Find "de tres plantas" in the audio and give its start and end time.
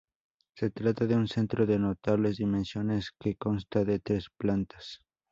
3.85-5.03